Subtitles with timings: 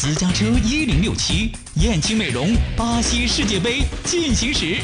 [0.00, 4.78] 私家车一零六七，燕青美容，巴西世界杯进行时。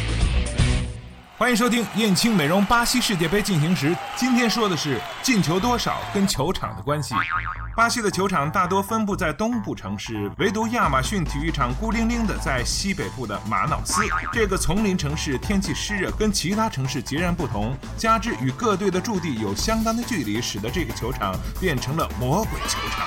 [1.39, 3.97] 欢迎收听燕青美容巴西世界杯进行时。
[4.17, 7.15] 今天说的是进球多少跟球场的关系。
[7.77, 14.03] 巴西的球场大多分布在东部城市，唯独亚马逊体育场孤零零的在西北部的马瑙斯。
[14.33, 23.07] 这个丛林城市天气湿热，跟其他城市截然不同，加之与各队的驻地有相当的距离，使得这个球场变成了魔鬼球场。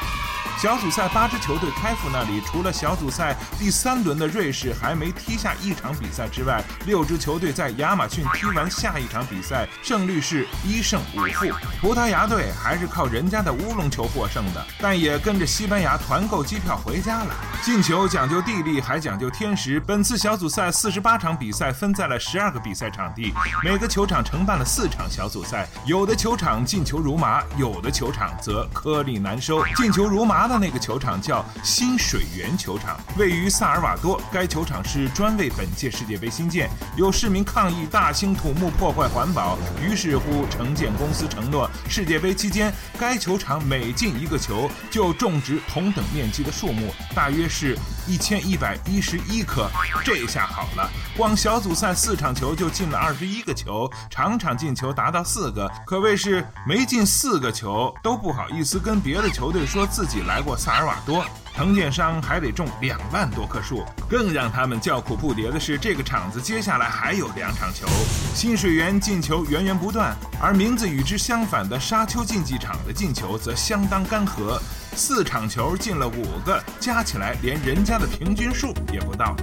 [0.58, 11.45] 小组赛八支球队开赴那里，除了小组赛第三轮的瑞士还没踢下一场比赛之外，六支球队在亚马逊踢完下一场比赛，胜率是一胜五负。
[11.80, 17.36] 葡萄牙队还是靠人家的乌龙球获胜的，但也跟着西班牙团购机票回家了。
[17.64, 19.80] 进球讲究地利，还讲究天时。
[19.80, 23.31] 本次小组赛四十八场比赛分在了十二个比赛场地，
[23.64, 25.67] 每个球场承办了四场小组赛。
[25.86, 29.64] 有的球场进球如麻，有的球场则颗粒难收。
[29.76, 30.47] 进球如麻。
[30.48, 34.22] 的那个球场叫新水源球场，位于萨尔瓦多。
[34.32, 36.70] 该球场是专为本届世界杯新建。
[36.95, 49.70] 有市民抗议大兴土木破坏环保，于是乎承建公司承诺，世界杯期间该球场每进一个球就种植同等面积的树木，大约是一千一百一十一棵。
[50.06, 60.36] 这下好了，光小组赛四场球就进了二十一个球，场场进球达到四个，可谓是没进四个球都不好意思跟别的球队说自己来。
[60.38, 63.83] 来过萨尔瓦多，承建商还得种两万多棵树。
[64.07, 67.88] 更让他们叫苦不迭的是，这个场子接下来还有两场球，
[68.35, 74.59] 新水源进球源源不断，而名字与之相反的沙丘竞技场的进球则相当干涸，
[74.95, 79.35] 四场球进了五个，加起来连人家的平均数也不到。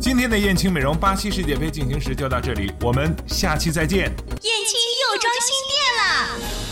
[0.00, 4.04] 今天的燕青美容巴西世界杯进行时就到这里，我们下期再见。
[4.06, 4.80] 燕青
[5.12, 6.71] 又装新店了。